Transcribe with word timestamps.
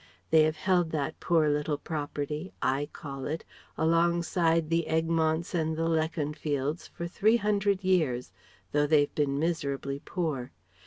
They 0.31 0.41
have 0.45 0.55
held 0.55 0.89
that 0.93 1.19
poor 1.19 1.47
little 1.47 1.77
property 1.77 2.51
(I 2.59 2.89
call 2.91 3.27
it) 3.27 3.45
alongside 3.77 4.71
the 4.71 4.87
Egmonts 4.89 5.53
and 5.53 5.77
the 5.77 5.87
Leconfields 5.87 6.89
for 6.89 7.05
three 7.07 7.37
hundred 7.37 7.83
years, 7.83 8.31
though 8.71 8.87
they've 8.87 9.13
been 9.13 9.37
miserably 9.37 10.01
poor. 10.03 10.53